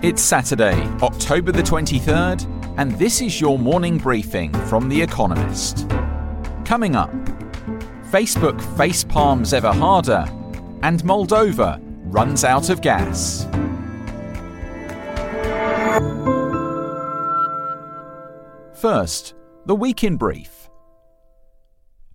It's 0.00 0.22
Saturday, 0.22 0.80
October 1.02 1.50
the 1.50 1.60
23rd, 1.60 2.46
and 2.78 2.92
this 3.00 3.20
is 3.20 3.40
your 3.40 3.58
morning 3.58 3.98
briefing 3.98 4.52
from 4.68 4.88
The 4.88 5.02
Economist. 5.02 5.88
Coming 6.64 6.94
up, 6.94 7.10
Facebook 8.12 8.60
face 8.76 9.02
palms 9.02 9.52
ever 9.52 9.72
harder, 9.72 10.24
and 10.84 11.02
Moldova 11.02 11.80
runs 12.04 12.44
out 12.44 12.70
of 12.70 12.80
gas. 12.80 13.44
First, 18.80 19.34
the 19.66 19.74
week 19.74 20.04
in 20.04 20.16
brief. 20.16 20.70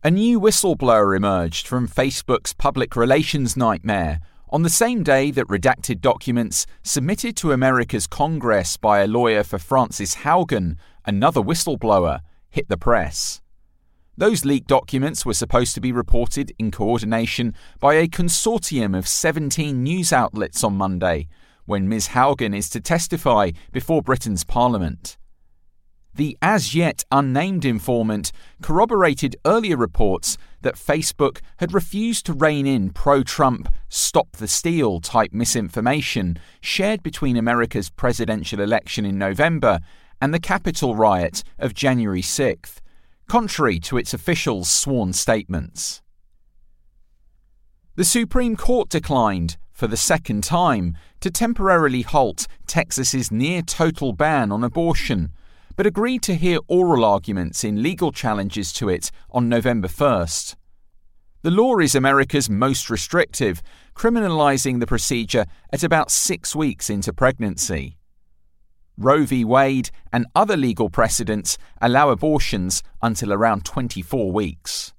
A 0.05 0.09
new 0.09 0.39
whistleblower 0.39 1.17
emerged 1.17 1.67
from 1.67 1.89
Facebook's 1.89 2.53
public 2.53 2.95
relations 2.95 3.57
nightmare 3.57 4.21
on 4.53 4.61
the 4.61 4.69
same 4.69 5.01
day 5.01 5.31
that 5.31 5.47
redacted 5.47 5.99
documents 5.99 6.67
submitted 6.83 7.35
to 7.35 7.51
America's 7.51 8.05
Congress 8.05 8.77
by 8.77 8.99
a 8.99 9.07
lawyer 9.07 9.43
for 9.43 9.57
Frances 9.57 10.17
Haugen, 10.17 10.77
another 11.05 11.41
whistleblower, 11.41 12.19
hit 12.51 12.69
the 12.69 12.77
press. 12.77 13.41
Those 14.15 14.45
leaked 14.45 14.67
documents 14.67 15.25
were 15.25 15.33
supposed 15.33 15.73
to 15.73 15.81
be 15.81 15.91
reported 15.91 16.53
in 16.59 16.69
coordination 16.69 17.55
by 17.79 17.95
a 17.95 18.07
consortium 18.07 18.95
of 18.95 19.07
17 19.07 19.81
news 19.81 20.13
outlets 20.13 20.63
on 20.63 20.77
Monday, 20.77 21.29
when 21.65 21.89
Ms. 21.89 22.09
Haugen 22.09 22.55
is 22.55 22.69
to 22.69 22.79
testify 22.79 23.49
before 23.71 24.03
Britain's 24.03 24.43
Parliament. 24.43 25.17
The 26.15 26.37
as 26.43 26.75
yet 26.75 27.03
unnamed 27.11 27.65
informant 27.65 28.31
corroborated 28.61 29.35
earlier 29.45 29.75
reports 29.75 30.37
that 30.61 30.75
Facebook 30.75 31.41
had 31.57 31.73
refused 31.73 32.27
to 32.27 32.33
rein 32.33 32.67
in 32.67 32.91
pro 32.91 33.23
Trump, 33.23 33.67
stop 33.89 34.31
the 34.33 34.47
steal 34.47 34.99
type 34.99 35.33
misinformation 35.33 36.37
shared 36.61 37.01
between 37.01 37.35
America's 37.35 37.89
presidential 37.89 38.59
election 38.59 39.05
in 39.05 39.17
November 39.17 39.79
and 40.21 40.33
the 40.33 40.39
Capitol 40.39 40.95
riot 40.95 41.43
of 41.57 41.73
January 41.73 42.21
6th, 42.21 42.75
contrary 43.27 43.79
to 43.79 43.97
its 43.97 44.13
officials' 44.13 44.69
sworn 44.69 45.13
statements. 45.13 46.03
The 47.95 48.05
Supreme 48.05 48.55
Court 48.55 48.89
declined, 48.89 49.57
for 49.71 49.87
the 49.87 49.97
second 49.97 50.43
time, 50.43 50.95
to 51.21 51.31
temporarily 51.31 52.03
halt 52.03 52.45
Texas's 52.67 53.31
near 53.31 53.63
total 53.63 54.13
ban 54.13 54.51
on 54.51 54.63
abortion 54.63 55.31
but 55.75 55.85
agreed 55.85 56.21
to 56.23 56.35
hear 56.35 56.59
oral 56.67 57.03
arguments 57.03 57.63
in 57.63 57.81
legal 57.81 58.11
challenges 58.11 58.71
to 58.73 58.89
it 58.89 59.11
on 59.31 59.49
November 59.49 59.87
1st. 59.87 60.55
The 61.41 61.51
law 61.51 61.79
is 61.79 61.93
America's 61.93 62.49
most 62.49 62.89
restrictive, 62.89 63.61
criminalizing 63.95 64.79
the 64.79 64.87
procedure 64.87 65.45
at 65.71 65.83
about 65.83 66.09
six 66.09 66.55
weeks 66.55 66.89
into 66.89 67.11
pregnancy. 67.11 67.97
Roe 68.97 69.25
v. 69.25 69.43
Wade 69.43 69.89
and 70.11 70.27
other 70.35 70.55
legal 70.55 70.89
precedents 70.89 71.57
allow 71.81 72.09
abortions 72.09 72.83
until 73.01 73.33
around 73.33 73.65
24 73.65 74.31
weeks. 74.31 74.93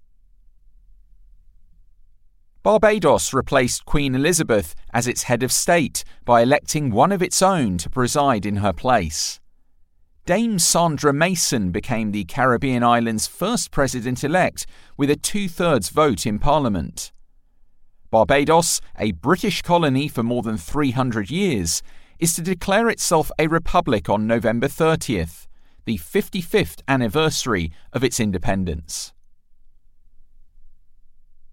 Barbados 2.65 3.33
replaced 3.33 3.85
Queen 3.85 4.15
Elizabeth 4.15 4.75
as 4.93 5.07
its 5.07 5.25
head 5.25 5.43
of 5.43 5.53
state 5.53 6.03
by 6.25 6.43
electing 6.43 6.91
one 6.91 7.13
of 7.13 7.23
its 7.23 7.43
own 7.43 7.79
to 7.79 7.91
preside 7.91 8.47
in 8.47 8.57
her 8.57 8.73
place. 8.73 9.39
Dame 10.27 10.59
Sandra 10.59 11.13
Mason 11.13 11.71
became 11.71 12.11
the 12.11 12.25
Caribbean 12.25 12.83
island's 12.83 13.27
first 13.27 13.71
president 13.71 14.25
elect 14.25 14.65
with 14.97 15.11
a 15.11 15.17
two 15.17 15.51
thirds 15.51 15.91
vote 15.91 16.25
in 16.25 16.39
Parliament. 16.39 17.13
Barbados, 18.11 18.81
a 18.99 19.13
British 19.13 19.61
colony 19.61 20.09
for 20.09 20.23
more 20.23 20.41
than 20.41 20.57
300 20.57 21.31
years, 21.31 21.83
is 22.19 22.35
to 22.37 22.41
declare 22.41 22.89
itself 22.89 23.31
a 23.39 23.49
republic 23.49 24.09
on 24.09 24.27
November 24.27 24.67
30th, 24.67 25.47
the 25.85 25.99
55th 25.99 26.81
anniversary 26.89 27.71
of 27.93 28.03
its 28.03 28.19
independence. 28.19 29.13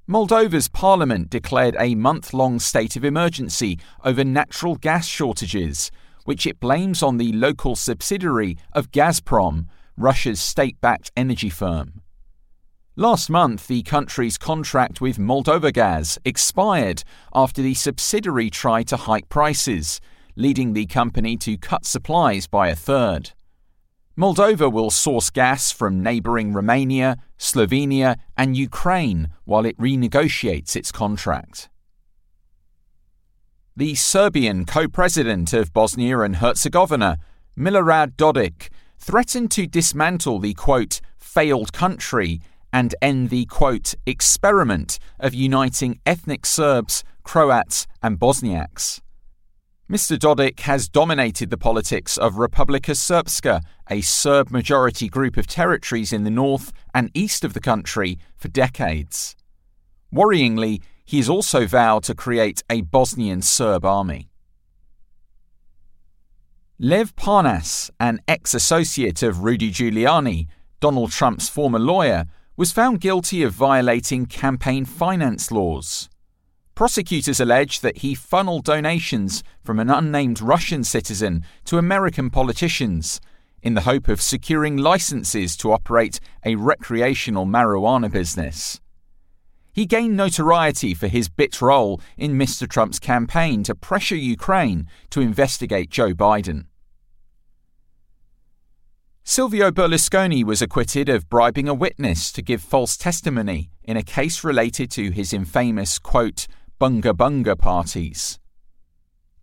Moldova's 0.07 0.69
parliament 0.69 1.29
declared 1.29 1.75
a 1.77 1.95
month 1.95 2.33
long 2.33 2.57
state 2.57 2.95
of 2.95 3.03
emergency 3.03 3.79
over 4.05 4.23
natural 4.23 4.75
gas 4.77 5.07
shortages 5.07 5.91
which 6.31 6.47
it 6.47 6.61
blames 6.61 7.03
on 7.03 7.17
the 7.17 7.33
local 7.33 7.75
subsidiary 7.75 8.57
of 8.71 8.89
Gazprom, 8.89 9.65
Russia's 9.97 10.39
state 10.39 10.79
backed 10.79 11.11
energy 11.17 11.49
firm. 11.49 12.01
Last 12.95 13.29
month, 13.29 13.67
the 13.67 13.83
country's 13.83 14.37
contract 14.37 15.01
with 15.01 15.17
Moldovagaz 15.17 16.17
expired 16.23 17.03
after 17.35 17.61
the 17.61 17.73
subsidiary 17.73 18.49
tried 18.49 18.87
to 18.87 18.95
hike 18.95 19.27
prices, 19.27 19.99
leading 20.37 20.71
the 20.71 20.85
company 20.85 21.35
to 21.35 21.57
cut 21.57 21.85
supplies 21.85 22.47
by 22.47 22.69
a 22.69 22.77
third. 22.77 23.33
Moldova 24.17 24.71
will 24.71 24.89
source 24.89 25.29
gas 25.29 25.69
from 25.69 26.01
neighbouring 26.01 26.53
Romania, 26.53 27.17
Slovenia, 27.37 28.15
and 28.37 28.55
Ukraine 28.55 29.27
while 29.43 29.65
it 29.65 29.77
renegotiates 29.77 30.77
its 30.77 30.93
contract. 30.93 31.67
The 33.77 33.95
Serbian 33.95 34.65
co 34.65 34.89
president 34.89 35.53
of 35.53 35.71
Bosnia 35.71 36.19
and 36.19 36.35
Herzegovina, 36.35 37.17
Milorad 37.57 38.17
Dodik, 38.17 38.67
threatened 38.99 39.49
to 39.51 39.65
dismantle 39.65 40.39
the 40.39 40.53
quote, 40.53 40.99
failed 41.17 41.71
country 41.71 42.41
and 42.73 42.93
end 43.01 43.29
the 43.29 43.45
quote, 43.45 43.95
experiment 44.05 44.99
of 45.21 45.33
uniting 45.33 46.01
ethnic 46.05 46.45
Serbs, 46.45 47.05
Croats, 47.23 47.87
and 48.03 48.19
Bosniaks. 48.19 48.99
Mr. 49.89 50.19
Dodik 50.19 50.59
has 50.61 50.89
dominated 50.89 51.49
the 51.49 51.57
politics 51.57 52.17
of 52.17 52.33
Republika 52.33 52.91
Srpska, 52.91 53.61
a 53.89 54.01
Serb 54.01 54.51
majority 54.51 55.07
group 55.07 55.37
of 55.37 55.47
territories 55.47 56.11
in 56.11 56.25
the 56.25 56.29
north 56.29 56.73
and 56.93 57.09
east 57.13 57.45
of 57.45 57.53
the 57.53 57.61
country, 57.61 58.19
for 58.35 58.49
decades. 58.49 59.37
Worryingly, 60.13 60.81
he 61.11 61.17
has 61.17 61.27
also 61.27 61.67
vowed 61.67 62.03
to 62.05 62.15
create 62.15 62.63
a 62.69 62.79
Bosnian 62.79 63.41
Serb 63.41 63.83
army. 63.83 64.29
Lev 66.79 67.13
Parnas, 67.17 67.89
an 67.99 68.21
ex 68.29 68.53
associate 68.53 69.21
of 69.21 69.43
Rudy 69.43 69.71
Giuliani, 69.71 70.47
Donald 70.79 71.11
Trump's 71.11 71.49
former 71.49 71.79
lawyer, 71.79 72.27
was 72.55 72.71
found 72.71 73.01
guilty 73.01 73.43
of 73.43 73.51
violating 73.51 74.25
campaign 74.25 74.85
finance 74.85 75.51
laws. 75.51 76.07
Prosecutors 76.75 77.41
allege 77.41 77.81
that 77.81 77.97
he 77.97 78.15
funneled 78.15 78.63
donations 78.63 79.43
from 79.65 79.81
an 79.81 79.89
unnamed 79.89 80.39
Russian 80.39 80.81
citizen 80.81 81.43
to 81.65 81.77
American 81.77 82.29
politicians 82.29 83.19
in 83.61 83.73
the 83.73 83.81
hope 83.81 84.07
of 84.07 84.21
securing 84.21 84.77
licenses 84.77 85.57
to 85.57 85.73
operate 85.73 86.21
a 86.45 86.55
recreational 86.55 87.45
marijuana 87.45 88.09
business. 88.09 88.79
He 89.73 89.85
gained 89.85 90.17
notoriety 90.17 90.93
for 90.93 91.07
his 91.07 91.29
bit 91.29 91.61
role 91.61 92.01
in 92.17 92.37
Mr. 92.37 92.67
Trump's 92.67 92.99
campaign 92.99 93.63
to 93.63 93.75
pressure 93.75 94.15
Ukraine 94.15 94.87
to 95.11 95.21
investigate 95.21 95.89
Joe 95.89 96.13
Biden. 96.13 96.65
Silvio 99.23 99.71
Berlusconi 99.71 100.43
was 100.43 100.61
acquitted 100.61 101.07
of 101.07 101.29
bribing 101.29 101.69
a 101.69 101.73
witness 101.73 102.31
to 102.33 102.41
give 102.41 102.61
false 102.61 102.97
testimony 102.97 103.69
in 103.83 103.95
a 103.95 104.03
case 104.03 104.43
related 104.43 104.91
to 104.91 105.11
his 105.11 105.31
infamous, 105.31 105.99
quote, 105.99 106.47
bunga 106.79 107.13
bunga 107.13 107.57
parties. 107.57 108.39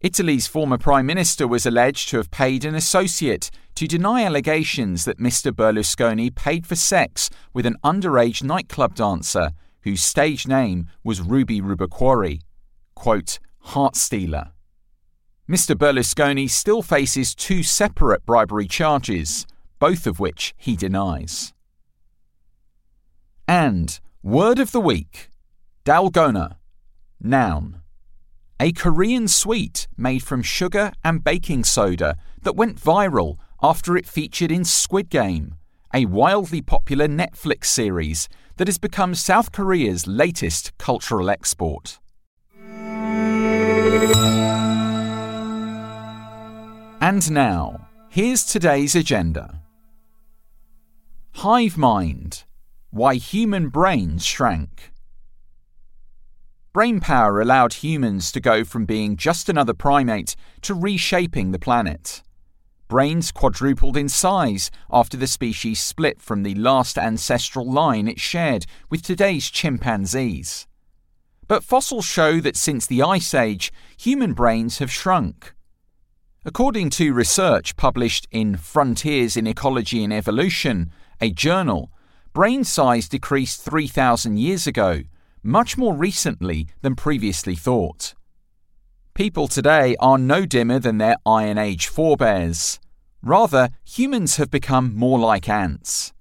Italy's 0.01 0.47
former 0.47 0.79
Prime 0.79 1.07
Minister 1.07 1.49
was 1.49 1.65
alleged 1.65 2.09
to 2.11 2.19
have 2.19 2.31
paid 2.31 2.65
an 2.65 2.75
associate 2.75 3.51
to 3.77 3.87
deny 3.87 4.25
allegations 4.25 5.05
that 5.05 5.19
Mr. 5.19 5.53
Berlusconi 5.53 6.35
paid 6.35 6.67
for 6.67 6.77
sex 6.77 7.31
with 7.53 7.65
an 7.65 7.77
underage 7.83 8.43
nightclub 8.43 8.95
dancer 8.95 9.53
whose 9.83 10.03
stage 10.03 10.47
name 10.47 10.87
was 11.05 11.21
Ruby 11.21 11.61
Rubacuori, 11.61 12.43
quote, 12.95 13.39
heart 13.61 13.97
stealer. 13.97 14.53
Mr. 15.49 15.75
Berlusconi 15.75 16.49
still 16.49 16.83
faces 16.83 17.35
two 17.35 17.63
separate 17.63 18.27
bribery 18.27 18.67
charges, 18.67 19.47
both 19.79 20.07
of 20.07 20.21
which 20.21 20.55
he 20.57 20.77
denies. 20.77 21.55
And 23.47 23.99
word 24.23 24.59
of 24.59 24.73
the 24.73 24.81
week 24.81 25.31
Dalgona, 25.87 26.57
noun. 27.19 27.81
A 28.61 28.73
Korean 28.73 29.27
sweet 29.27 29.89
made 29.97 30.23
from 30.23 30.43
sugar 30.43 30.93
and 31.03 31.25
baking 31.25 31.65
soda 31.65 32.19
that 32.43 32.57
went 32.57 32.79
viral 32.79 33.39
after 33.63 33.97
it 33.97 34.05
featured 34.05 34.53
in 34.53 34.65
Squid 34.65 35.09
Game, 35.09 35.55
a 35.95 36.05
wildly 36.05 36.61
popular 36.61 37.09
Netflix 37.09 37.67
series 37.67 38.29
that 38.59 38.69
has 38.69 38.79
become 38.79 39.15
South 39.15 39.51
Korea's 39.53 40.07
latest 40.07 40.77
cultural 40.79 41.31
export. 41.31 41.99
And 47.01 47.31
now, 47.31 47.89
here's 48.11 48.45
today's 48.45 48.95
agenda 48.95 49.63
Hive 51.37 51.79
Mind 51.79 52.45
Why 52.91 53.15
Human 53.15 53.69
Brains 53.69 54.27
Shrank. 54.27 54.93
Brain 56.73 57.01
power 57.01 57.41
allowed 57.41 57.75
humans 57.75 58.31
to 58.33 58.41
go 58.41 58.65
from 58.65 58.85
being 58.85 59.17
just 59.17 59.49
another 59.49 59.75
primate 59.75 60.37
to 60.63 60.75
reshaping 60.75 61.53
the 61.53 61.59
planet. 61.59 62.23
Brains 62.89 63.31
quadrupled 63.31 63.99
in 63.99 64.09
size 64.09 64.71
after 64.91 65.19
the 65.19 65.27
species 65.27 65.79
split 65.79 66.23
from 66.23 66.43
the 66.43 66.55
last 66.55 66.97
ancestral 66.97 67.71
line 67.71 68.09
it 68.09 68.19
shared 68.19 68.65
with 68.89 69.03
today's 69.03 69.51
chimpanzees. 69.51 70.67
But 71.47 71.63
fossils 71.63 72.07
show 72.07 72.41
that 72.41 72.57
since 72.57 72.87
the 72.87 73.03
Ice 73.03 73.35
Age, 73.35 73.71
human 73.99 74.33
brains 74.33 74.79
have 74.79 74.91
shrunk. 74.91 75.55
According 76.47 76.89
to 76.91 77.13
research 77.13 77.77
published 77.77 78.27
in 78.31 78.57
Frontiers 78.57 79.37
in 79.37 79.47
Ecology 79.47 80.03
and 80.03 80.13
Evolution, 80.13 80.91
a 81.21 81.31
journal, 81.31 81.93
brain 82.33 82.65
size 82.65 83.07
decreased 83.07 83.61
3,000 83.61 84.39
years 84.39 84.67
ago, 84.67 85.03
much 85.43 85.77
more 85.77 85.95
recently 85.95 86.69
than 86.81 86.95
previously 86.95 87.55
thought. 87.55 88.15
People 89.19 89.49
today 89.49 89.97
are 89.99 90.17
no 90.17 90.47
dimmer 90.47 90.79
than 90.79 90.99
their 90.99 91.17
Iron 91.27 91.59
Age 91.59 91.89
forebears. 91.89 92.79
Rather, 93.21 93.71
humans 93.85 94.37
have 94.37 94.49
become 94.49 94.95
more 94.95 95.19
like 95.19 95.49
ants. 95.49 96.13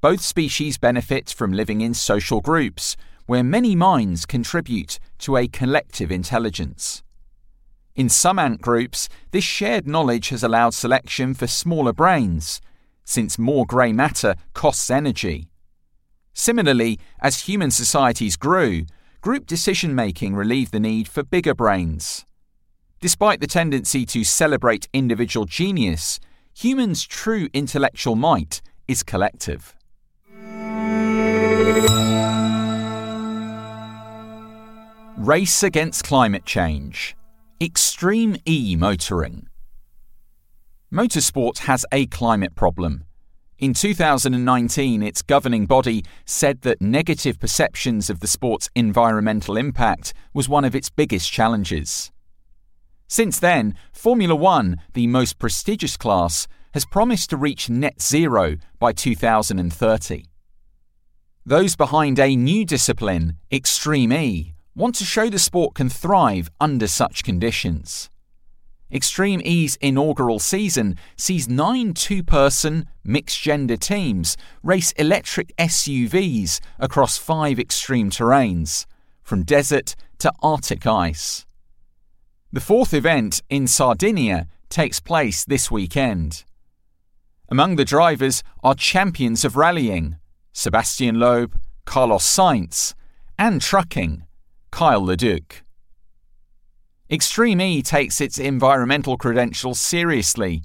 Both 0.00 0.22
species 0.22 0.76
benefit 0.76 1.30
from 1.30 1.52
living 1.52 1.82
in 1.82 1.94
social 1.94 2.40
groups, 2.40 2.96
where 3.26 3.44
many 3.44 3.76
minds 3.76 4.26
contribute 4.26 4.98
to 5.18 5.36
a 5.36 5.46
collective 5.46 6.10
intelligence. 6.10 7.04
In 7.94 8.08
some 8.08 8.40
ant 8.40 8.60
groups, 8.60 9.08
this 9.30 9.44
shared 9.44 9.86
knowledge 9.86 10.30
has 10.30 10.42
allowed 10.42 10.74
selection 10.74 11.34
for 11.34 11.46
smaller 11.46 11.92
brains, 11.92 12.60
since 13.04 13.38
more 13.38 13.64
grey 13.64 13.92
matter 13.92 14.34
costs 14.52 14.90
energy. 14.90 15.48
Similarly, 16.34 16.98
as 17.20 17.42
human 17.42 17.70
societies 17.70 18.36
grew, 18.36 18.86
group 19.20 19.46
decision 19.46 19.94
making 19.94 20.34
relieved 20.34 20.72
the 20.72 20.80
need 20.80 21.06
for 21.06 21.22
bigger 21.22 21.54
brains. 21.54 22.26
Despite 23.02 23.40
the 23.40 23.48
tendency 23.48 24.06
to 24.06 24.22
celebrate 24.22 24.86
individual 24.92 25.44
genius, 25.44 26.20
humans' 26.54 27.02
true 27.02 27.48
intellectual 27.52 28.14
might 28.14 28.62
is 28.86 29.02
collective. 29.02 29.74
Race 35.18 35.64
against 35.64 36.04
climate 36.04 36.46
change. 36.46 37.16
Extreme 37.60 38.36
E 38.46 38.76
motoring. 38.76 39.48
Motorsport 40.92 41.58
has 41.66 41.84
a 41.90 42.06
climate 42.06 42.54
problem. 42.54 43.02
In 43.58 43.74
2019, 43.74 45.02
its 45.02 45.22
governing 45.22 45.66
body 45.66 46.04
said 46.24 46.60
that 46.62 46.80
negative 46.80 47.40
perceptions 47.40 48.08
of 48.08 48.20
the 48.20 48.28
sport's 48.28 48.70
environmental 48.76 49.56
impact 49.56 50.14
was 50.32 50.48
one 50.48 50.64
of 50.64 50.76
its 50.76 50.88
biggest 50.88 51.32
challenges. 51.32 52.12
Since 53.12 53.40
then, 53.40 53.74
Formula 53.92 54.34
One, 54.34 54.80
the 54.94 55.06
most 55.06 55.38
prestigious 55.38 55.98
class, 55.98 56.48
has 56.72 56.86
promised 56.86 57.28
to 57.28 57.36
reach 57.36 57.68
net 57.68 58.00
zero 58.00 58.56
by 58.78 58.92
2030. 58.92 60.24
Those 61.44 61.76
behind 61.76 62.18
a 62.18 62.34
new 62.34 62.64
discipline, 62.64 63.36
Extreme 63.52 64.14
E, 64.14 64.54
want 64.74 64.94
to 64.94 65.04
show 65.04 65.28
the 65.28 65.38
sport 65.38 65.74
can 65.74 65.90
thrive 65.90 66.50
under 66.58 66.86
such 66.86 67.22
conditions. 67.22 68.08
Extreme 68.90 69.42
E's 69.44 69.76
inaugural 69.82 70.38
season 70.38 70.96
sees 71.14 71.50
nine 71.50 71.92
two 71.92 72.22
person, 72.22 72.86
mixed 73.04 73.42
gender 73.42 73.76
teams 73.76 74.38
race 74.62 74.92
electric 74.92 75.54
SUVs 75.58 76.60
across 76.78 77.18
five 77.18 77.58
extreme 77.58 78.08
terrains, 78.08 78.86
from 79.22 79.42
desert 79.42 79.96
to 80.20 80.32
Arctic 80.42 80.86
ice. 80.86 81.44
The 82.54 82.60
fourth 82.60 82.92
event 82.92 83.40
in 83.48 83.66
Sardinia 83.66 84.46
takes 84.68 85.00
place 85.00 85.42
this 85.42 85.70
weekend. 85.70 86.44
Among 87.48 87.76
the 87.76 87.84
drivers 87.86 88.42
are 88.62 88.74
champions 88.74 89.42
of 89.46 89.56
rallying 89.56 90.18
Sebastian 90.52 91.18
Loeb, 91.18 91.58
Carlos 91.86 92.22
Sainz, 92.22 92.92
and 93.38 93.62
trucking 93.62 94.24
Kyle 94.70 95.00
LeDuc. 95.00 95.62
Extreme 97.10 97.62
E 97.62 97.80
takes 97.80 98.20
its 98.20 98.38
environmental 98.38 99.16
credentials 99.16 99.78
seriously. 99.78 100.62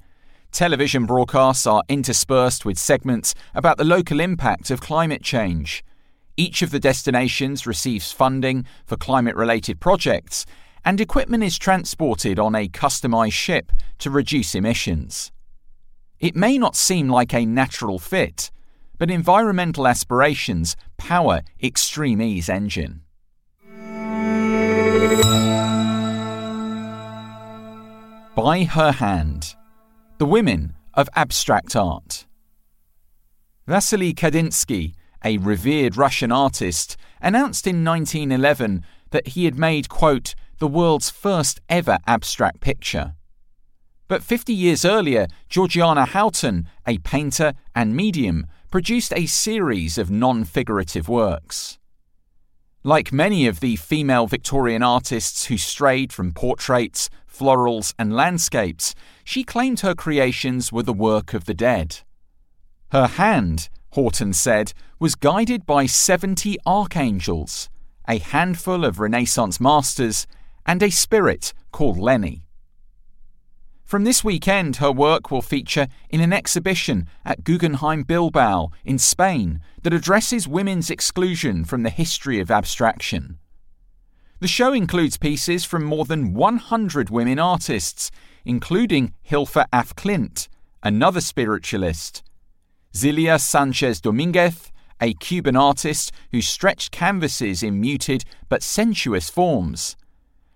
Television 0.52 1.06
broadcasts 1.06 1.66
are 1.66 1.84
interspersed 1.88 2.66
with 2.66 2.78
segments 2.78 3.34
about 3.56 3.78
the 3.78 3.86
local 3.86 4.20
impact 4.20 4.72
of 4.72 4.82
climate 4.82 5.24
change. 5.24 5.86
Each 6.36 6.62
of 6.62 6.72
the 6.72 6.82
destinations 6.82 7.66
receives 7.66 8.12
funding 8.12 8.66
for 8.86 8.98
climate 8.98 9.38
related 9.38 9.80
projects, 9.80 10.46
and 10.88 11.02
equipment 11.02 11.44
is 11.44 11.58
transported 11.58 12.40
on 12.40 12.56
a 12.56 12.70
customised 12.70 13.34
ship 13.34 13.74
to 14.00 14.10
reduce 14.10 14.56
emissions. 14.56 15.34
It 16.18 16.34
may 16.34 16.58
not 16.58 16.78
seem 16.78 17.10
like 17.10 17.34
a 17.34 17.46
natural 17.46 18.00
fit, 18.00 18.52
but 18.98 19.12
environmental 19.12 19.86
aspirations 19.86 20.78
power 20.96 21.42
Extreme 21.62 22.22
E's 22.22 22.48
engine. 22.48 23.02
By 28.34 28.64
Her 28.64 28.94
Hand 28.94 29.56
The 30.20 30.26
Women 30.26 30.74
of 30.94 31.10
Abstract 31.18 31.76
Art. 31.76 32.26
Vasily 33.68 34.14
Kandinsky, 34.14 34.94
a 35.22 35.38
revered 35.38 35.98
Russian 35.98 36.32
artist, 36.32 36.96
announced 37.22 37.68
in 37.68 37.84
1911 37.84 38.86
that 39.12 39.30
he 39.30 39.46
had 39.46 39.58
made, 39.58 39.90
quote, 39.90 40.36
the 40.60 40.68
world's 40.68 41.10
first 41.10 41.60
ever 41.70 42.00
abstract 42.08 42.62
picture. 42.62 43.14
But 44.08 44.24
50 44.24 44.54
years 44.54 44.86
earlier, 44.86 45.28
Georgiana 45.50 46.06
Houghton, 46.06 46.68
a 46.86 46.98
painter 47.00 47.54
and 47.76 47.96
medium, 47.96 48.48
produced 48.72 49.14
a 49.14 49.26
series 49.26 49.98
of 49.98 50.10
non 50.10 50.44
figurative 50.46 51.10
works. 51.10 51.78
Like 52.84 53.12
many 53.12 53.48
of 53.48 53.60
the 53.60 53.76
female 53.76 54.28
Victorian 54.28 54.82
artists 54.82 55.46
who 55.46 55.58
strayed 55.58 56.14
from 56.14 56.32
portraits, 56.32 57.10
florals, 57.30 57.94
and 58.00 58.14
landscapes, 58.14 58.96
she 59.26 59.44
claimed 59.44 59.82
her 59.82 59.94
creations 59.94 60.72
were 60.72 60.84
the 60.84 60.94
work 60.94 61.34
of 61.34 61.46
the 61.46 61.54
dead. 61.54 62.00
Her 62.92 63.08
hand, 63.08 63.68
Houghton 63.96 64.32
said, 64.32 64.74
was 65.00 65.16
guided 65.16 65.66
by 65.66 65.86
70 65.86 66.58
archangels, 66.66 67.70
a 68.08 68.20
handful 68.20 68.86
of 68.86 69.00
Renaissance 69.00 69.60
masters, 69.60 70.28
and 70.66 70.82
a 70.84 70.90
spirit 70.90 71.54
called 71.72 71.98
Lenny. 71.98 72.44
From 73.84 74.04
this 74.04 74.22
weekend, 74.22 74.78
her 74.78 74.92
work 74.92 75.32
will 75.32 75.42
feature 75.42 75.88
in 76.10 76.20
an 76.20 76.34
exhibition 76.34 77.08
at 77.24 77.46
Guggenheim 77.46 78.04
Bilbao 78.04 78.72
in 78.84 78.98
Spain 78.98 79.62
that 79.84 79.94
addresses 79.94 80.46
women's 80.46 80.90
exclusion 80.90 81.64
from 81.64 81.84
the 81.84 81.90
history 81.90 82.42
of 82.42 82.52
abstraction. 82.52 83.40
The 84.40 84.48
show 84.48 84.74
includes 84.74 85.18
pieces 85.18 85.64
from 85.64 85.86
more 85.86 86.04
than 86.04 86.34
100 86.34 87.10
women 87.10 87.40
artists, 87.40 88.12
including 88.44 89.14
Hilma 89.22 89.66
af 89.72 89.96
Klint, 89.96 90.50
another 90.84 91.22
spiritualist, 91.22 92.24
Zilia 92.94 93.40
Sanchez 93.40 94.02
Dominguez, 94.02 94.72
a 95.02 95.14
Cuban 95.14 95.56
artist 95.56 96.12
who 96.32 96.42
stretched 96.42 96.92
canvases 96.92 97.64
in 97.64 97.80
muted 97.80 98.24
but 98.50 98.64
sensuous 98.64 99.30
forms, 99.30 99.96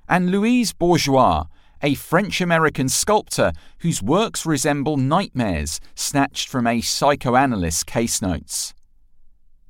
and 0.07 0.31
Louise 0.31 0.73
Bourgeois, 0.73 1.45
a 1.81 1.95
French 1.95 2.41
American 2.41 2.89
sculptor 2.89 3.53
whose 3.79 4.01
works 4.01 4.45
resemble 4.45 4.97
nightmares 4.97 5.79
snatched 5.95 6.47
from 6.47 6.67
a 6.67 6.81
psychoanalyst's 6.81 7.83
case 7.83 8.21
notes. 8.21 8.73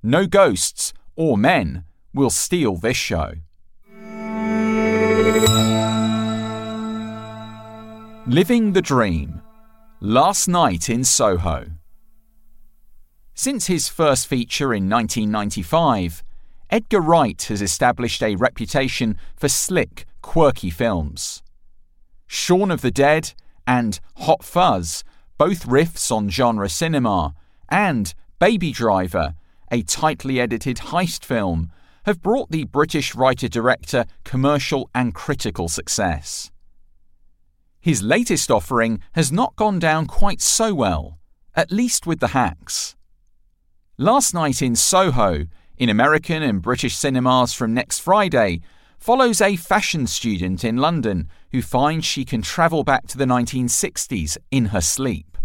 No 0.04 0.26
ghosts 0.26 0.94
or 1.16 1.38
men 1.38 1.86
will 2.14 2.30
steal 2.30 2.76
this 2.76 2.98
show. 2.98 3.34
Living 8.28 8.74
the 8.74 8.82
Dream 8.82 9.42
Last 10.00 10.48
Night 10.48 10.90
in 10.90 11.04
Soho. 11.04 11.66
Since 13.34 13.68
his 13.68 13.88
first 13.88 14.28
feature 14.28 14.74
in 14.74 14.90
1995, 14.90 16.24
Edgar 16.70 17.02
Wright 17.02 17.42
has 17.44 17.62
established 17.62 18.22
a 18.22 18.36
reputation 18.36 19.18
for 19.36 19.50
slick, 19.50 20.06
quirky 20.22 20.70
films. 20.70 21.42
Shaun 22.28 22.72
of 22.72 22.82
the 22.82 22.92
Dead, 22.92 23.34
and 23.68 24.00
Hot 24.18 24.44
Fuzz, 24.44 25.04
both 25.38 25.66
riffs 25.66 26.12
on 26.12 26.30
genre 26.30 26.70
cinema, 26.70 27.34
and 27.70 28.14
Baby 28.40 28.72
Driver, 28.72 29.36
a 29.72 29.82
tightly 29.82 30.40
edited 30.40 30.78
heist 30.78 31.26
film, 31.26 31.72
have 32.06 32.22
brought 32.22 32.52
the 32.52 32.66
British 32.66 33.16
writer 33.16 33.48
director 33.48 34.06
commercial 34.24 34.90
and 34.94 35.14
critical 35.14 35.68
success. 35.68 36.52
His 37.80 38.04
latest 38.04 38.52
offering 38.52 39.00
has 39.14 39.32
not 39.32 39.56
gone 39.56 39.80
down 39.80 40.06
quite 40.06 40.42
so 40.42 40.74
well, 40.74 41.20
at 41.56 41.72
least 41.72 42.06
with 42.06 42.20
the 42.20 42.30
hacks. 42.30 42.96
Last 44.02 44.34
night 44.34 44.64
in 44.64 44.76
Soho, 44.76 45.46
in 45.78 45.88
American 45.88 46.42
and 46.42 46.60
British 46.60 46.96
cinemas 46.96 47.54
from 47.54 47.76
next 47.76 48.00
Friday, 48.00 48.62
follows 48.98 49.40
a 49.40 49.56
fashion 49.56 50.08
student 50.08 50.64
in 50.64 50.78
London 50.78 51.30
who 51.52 51.62
finds 51.62 52.04
she 52.04 52.26
can 52.26 52.42
travel 52.42 52.84
back 52.84 53.06
to 53.10 53.18
the 53.20 53.26
1960s 53.26 54.40
in 54.50 54.66
her 54.66 54.82
sleep. 54.82 55.38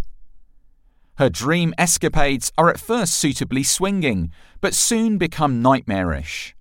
Her 1.18 1.28
dream 1.28 1.74
escapades 1.76 2.50
are 2.56 2.70
at 2.70 2.80
first 2.80 3.16
suitably 3.16 3.62
swinging, 3.62 4.30
but 4.62 4.72
soon 4.72 5.18
become 5.18 5.60
nightmarish. 5.60 6.56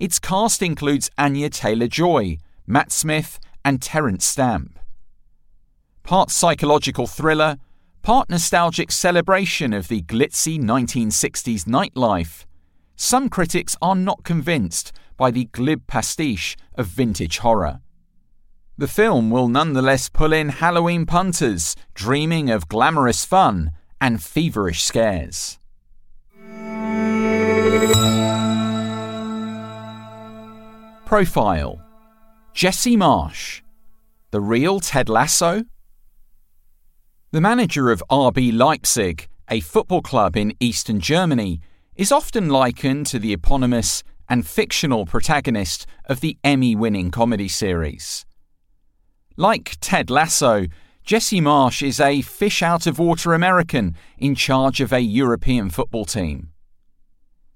Its 0.00 0.18
cast 0.18 0.62
includes 0.62 1.10
Anya 1.16 1.48
Taylor 1.48 1.86
Joy, 1.86 2.38
Matt 2.66 2.90
Smith, 2.90 3.38
and 3.64 3.80
Terence 3.80 4.24
Stamp. 4.24 4.80
Part 6.02 6.32
psychological 6.32 7.06
thriller, 7.06 7.58
part 8.02 8.30
nostalgic 8.30 8.90
celebration 8.90 9.72
of 9.72 9.88
the 9.88 10.02
glitzy 10.02 10.58
1960s 10.58 11.64
nightlife, 11.64 12.44
some 12.96 13.28
critics 13.28 13.76
are 13.80 13.94
not 13.94 14.24
convinced 14.24 14.92
by 15.16 15.30
the 15.30 15.44
glib 15.46 15.86
pastiche 15.86 16.56
of 16.74 16.86
vintage 16.86 17.38
horror. 17.38 17.80
The 18.76 18.88
film 18.88 19.30
will 19.30 19.48
nonetheless 19.48 20.08
pull 20.08 20.32
in 20.32 20.50
Halloween 20.50 21.04
punters 21.04 21.74
dreaming 21.94 22.50
of 22.50 22.68
glamorous 22.68 23.24
fun 23.24 23.72
and 24.00 24.22
feverish 24.22 24.84
scares. 24.84 25.58
Profile 31.04 31.80
Jesse 32.54 32.96
Marsch, 32.96 33.62
the 34.30 34.40
real 34.40 34.78
Ted 34.80 35.08
Lasso? 35.08 35.64
The 37.30 37.42
manager 37.42 37.90
of 37.90 38.02
RB 38.10 38.56
Leipzig, 38.56 39.28
a 39.50 39.60
football 39.60 40.00
club 40.00 40.34
in 40.34 40.54
eastern 40.60 40.98
Germany, 40.98 41.60
is 41.94 42.10
often 42.10 42.48
likened 42.48 43.04
to 43.08 43.18
the 43.18 43.34
eponymous 43.34 44.02
and 44.30 44.46
fictional 44.46 45.04
protagonist 45.04 45.84
of 46.06 46.20
the 46.20 46.38
Emmy 46.42 46.74
winning 46.74 47.10
comedy 47.10 47.46
series. 47.46 48.24
Like 49.36 49.76
Ted 49.78 50.08
Lasso, 50.08 50.68
Jesse 51.04 51.42
Marsch 51.42 51.86
is 51.86 52.00
a 52.00 52.22
fish 52.22 52.62
out 52.62 52.86
of 52.86 52.98
water 52.98 53.34
American 53.34 53.94
in 54.16 54.34
charge 54.34 54.80
of 54.80 54.90
a 54.90 55.00
European 55.00 55.68
football 55.68 56.06
team. 56.06 56.48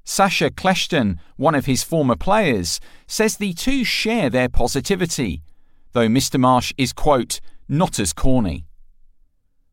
Sacha 0.05 0.51
Kljestan, 0.51 1.17
one 1.37 1.55
of 1.55 1.65
his 1.65 1.83
former 1.83 2.17
players, 2.17 2.79
says 3.07 3.39
the 3.39 3.55
two 3.55 3.85
share 3.85 4.29
their 4.29 4.51
positivity, 4.51 5.41
though 5.93 6.09
Mr. 6.09 6.39
Marsch 6.39 6.75
is, 6.77 6.93
quote, 6.93 7.41
not 7.71 7.99
as 7.99 8.13
corny. 8.13 8.67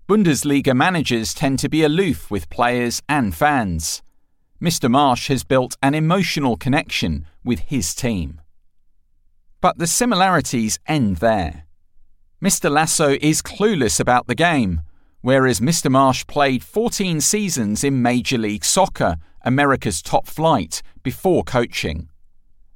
Bundesliga 0.09 0.75
managers 0.75 1.35
tend 1.35 1.59
to 1.59 1.69
be 1.69 1.83
aloof 1.83 2.31
with 2.31 2.49
players 2.49 2.99
and 3.07 3.35
fans. 3.35 4.01
Mr. 4.59 4.89
Marsch 4.89 5.27
has 5.27 5.43
built 5.43 5.77
an 5.83 5.93
emotional 5.93 6.57
connection 6.57 7.27
with 7.43 7.59
his 7.59 7.93
team. 7.93 8.41
But 9.61 9.77
the 9.77 9.85
similarities 9.85 10.79
end 10.87 11.17
there. 11.17 11.67
Mr. 12.43 12.71
Lasso 12.71 13.17
is 13.21 13.43
clueless 13.43 13.99
about 13.99 14.25
the 14.25 14.33
game, 14.33 14.81
whereas 15.21 15.59
Mr. 15.59 15.91
Marsch 15.91 16.25
played 16.25 16.63
14 16.63 17.21
seasons 17.21 17.83
in 17.83 18.01
Major 18.01 18.39
League 18.39 18.65
Soccer, 18.65 19.17
America's 19.43 20.01
top 20.01 20.25
flight, 20.25 20.81
before 21.03 21.43
coaching. 21.43 22.09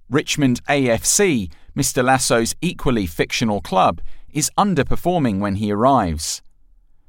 Richmond 0.07 0.63
AFC, 0.65 1.51
Mr. 1.75 2.03
Lasso's 2.03 2.53
equally 2.61 3.07
fictional 3.07 3.59
club, 3.59 4.01
is 4.31 4.51
underperforming 4.55 5.39
when 5.39 5.55
he 5.55 5.71
arrives. 5.71 6.43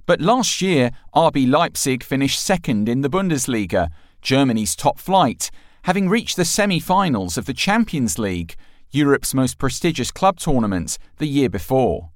But 0.07 0.21
last 0.21 0.61
year, 0.61 0.91
RB 1.15 1.49
Leipzig 1.49 2.03
finished 2.03 2.41
second 2.41 2.89
in 2.89 3.01
the 3.01 3.09
Bundesliga, 3.09 3.89
Germany's 4.21 4.77
top 4.77 4.99
flight, 4.99 5.51
having 5.83 6.09
reached 6.09 6.37
the 6.37 6.45
semi 6.45 6.81
finals 6.81 7.39
of 7.39 7.47
the 7.47 7.55
Champions 7.55 8.19
League, 8.19 8.55
Europe's 8.91 9.35
most 9.35 9.59
prestigious 9.59 10.11
club 10.11 10.39
tournament, 10.39 10.99
the 11.19 11.27
year 11.27 11.49
before. 11.49 12.11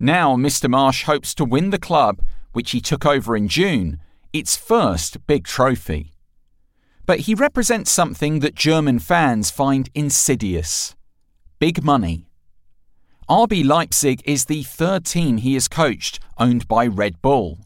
Now, 0.00 0.36
Mr. 0.36 0.70
Marsch 0.70 1.04
hopes 1.04 1.34
to 1.34 1.44
win 1.44 1.70
the 1.70 1.78
club, 1.78 2.22
which 2.52 2.70
he 2.70 2.80
took 2.80 3.04
over 3.04 3.36
in 3.36 3.48
June, 3.48 4.00
its 4.32 4.56
first 4.56 5.26
big 5.26 5.44
trophy. 5.44 6.14
But 7.04 7.20
he 7.20 7.34
represents 7.34 7.90
something 7.90 8.40
that 8.40 8.54
German 8.54 8.98
fans 8.98 9.50
find 9.50 9.88
insidious 9.94 10.94
big 11.58 11.82
money. 11.82 12.27
RB 13.28 13.62
Leipzig 13.62 14.22
is 14.24 14.46
the 14.46 14.62
third 14.62 15.04
team 15.04 15.36
he 15.36 15.52
has 15.52 15.68
coached, 15.68 16.18
owned 16.38 16.66
by 16.66 16.86
Red 16.86 17.20
Bull. 17.20 17.58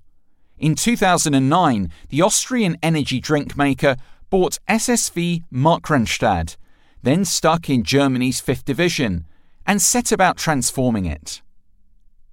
In 0.58 0.74
2009, 0.74 1.88
the 2.08 2.20
Austrian 2.20 2.76
energy 2.82 3.20
drink 3.20 3.56
maker 3.56 3.94
bought 4.28 4.58
SSV 4.68 5.44
Markranstadt, 5.52 6.56
then 7.04 7.24
stuck 7.24 7.70
in 7.70 7.84
Germany's 7.84 8.40
fifth 8.40 8.64
division, 8.64 9.24
and 9.64 9.80
set 9.80 10.10
about 10.10 10.36
transforming 10.36 11.04
it. 11.04 11.42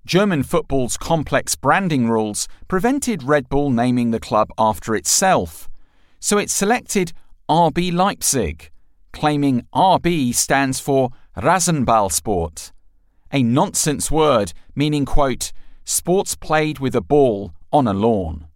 German 0.07 0.41
football's 0.41 0.97
complex 0.97 1.53
branding 1.55 2.09
rules 2.09 2.47
prevented 2.67 3.21
Red 3.21 3.47
Bull 3.47 3.69
naming 3.69 4.09
the 4.09 4.19
club 4.19 4.49
after 4.57 4.95
itself, 4.95 5.69
so 6.19 6.39
it 6.39 6.49
selected 6.49 7.13
RB 7.47 7.93
Leipzig, 7.93 8.71
claiming 9.13 9.67
RB 9.71 10.33
stands 10.33 10.79
for 10.79 11.11
Rasenballsport, 11.37 12.71
a 13.31 13.43
nonsense 13.43 14.09
word 14.09 14.53
meaning, 14.75 15.05
quote, 15.05 15.51
sports 15.83 16.35
played 16.35 16.79
with 16.79 16.95
a 16.95 17.01
ball 17.01 17.53
on 17.71 17.87
a 17.87 17.93
lawn. 17.93 18.47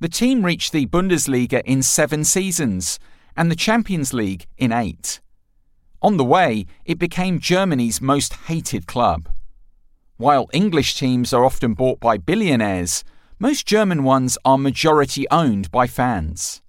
The 0.00 0.08
team 0.08 0.44
reached 0.44 0.72
the 0.72 0.86
Bundesliga 0.86 1.62
in 1.64 1.82
seven 1.82 2.24
seasons 2.24 2.98
and 3.36 3.50
the 3.50 3.56
Champions 3.56 4.12
League 4.12 4.46
in 4.56 4.72
eight. 4.72 5.20
On 6.02 6.16
the 6.16 6.24
way, 6.24 6.66
it 6.86 6.98
became 6.98 7.38
Germany's 7.38 8.00
most 8.00 8.32
hated 8.48 8.86
club. 8.86 9.28
While 10.16 10.48
English 10.52 10.98
teams 10.98 11.32
are 11.32 11.44
often 11.44 11.74
bought 11.74 12.00
by 12.00 12.16
billionaires, 12.16 13.04
most 13.38 13.66
German 13.66 14.02
ones 14.02 14.36
are 14.44 14.58
majority 14.58 15.26
owned 15.30 15.70
by 15.70 15.86
fans. 15.86 16.62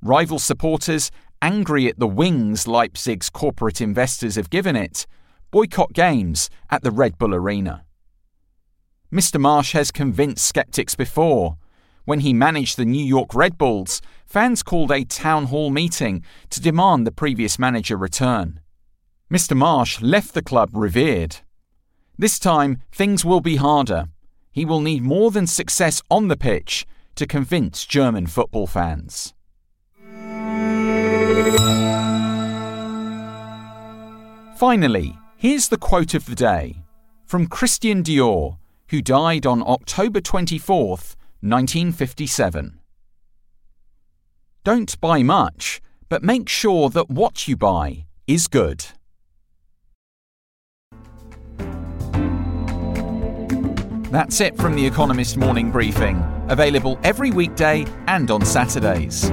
Rival 0.00 0.38
supporters, 0.38 1.10
angry 1.40 1.88
at 1.88 1.98
the 1.98 2.08
wings 2.08 2.66
Leipzig's 2.66 3.30
corporate 3.30 3.80
investors 3.80 4.36
have 4.36 4.50
given 4.50 4.76
it, 4.76 5.06
boycott 5.52 5.92
games 5.92 6.48
at 6.70 6.82
the 6.82 6.90
Red 6.90 7.18
Bull 7.18 7.34
Arena. 7.34 7.84
Mr. 9.12 9.38
Marsch 9.38 9.72
has 9.72 9.92
convinced 9.92 10.44
skeptics 10.46 10.94
before. 10.94 11.58
When 12.06 12.20
he 12.20 12.32
managed 12.32 12.78
the 12.78 12.86
New 12.86 13.04
York 13.04 13.34
Red 13.34 13.58
Bulls, 13.58 14.00
fans 14.24 14.62
called 14.62 14.90
a 14.90 15.04
town 15.04 15.44
hall 15.44 15.70
meeting 15.70 16.24
to 16.48 16.60
demand 16.60 17.06
the 17.06 17.12
previous 17.12 17.58
manager 17.58 17.98
return. 17.98 18.60
Mr. 19.30 19.54
Marsch 19.54 20.00
left 20.00 20.32
the 20.32 20.42
club 20.42 20.70
revered. 20.72 21.36
This 22.18 22.38
time, 22.38 22.78
things 22.90 23.22
will 23.22 23.40
be 23.40 23.56
harder. 23.56 24.08
He 24.50 24.64
will 24.64 24.80
need 24.80 25.02
more 25.02 25.30
than 25.30 25.46
success 25.46 26.02
on 26.10 26.28
the 26.28 26.36
pitch 26.36 26.86
to 27.16 27.26
convince 27.26 27.84
German 27.84 28.26
football 28.26 28.66
fans. 28.66 29.34
Finally, 34.56 35.18
here's 35.42 35.66
the 35.70 35.76
quote 35.76 36.14
of 36.14 36.26
the 36.26 36.36
day 36.36 36.84
from 37.24 37.48
Christian 37.48 38.00
Dior 38.04 38.58
who 38.90 39.02
died 39.02 39.44
on 39.44 39.60
October 39.60 40.20
24, 40.20 40.86
1957. 40.90 42.78
Don't 44.62 45.00
buy 45.00 45.24
much, 45.24 45.80
but 46.08 46.22
make 46.22 46.48
sure 46.48 46.90
that 46.90 47.10
what 47.10 47.48
you 47.48 47.56
buy 47.56 48.06
is 48.28 48.46
good. 48.46 48.86
That's 54.12 54.40
it 54.40 54.56
from 54.56 54.76
the 54.76 54.86
Economist 54.86 55.36
Morning 55.36 55.72
Briefing, 55.72 56.22
available 56.50 57.00
every 57.02 57.32
weekday 57.32 57.84
and 58.06 58.30
on 58.30 58.44
Saturdays. 58.44 59.32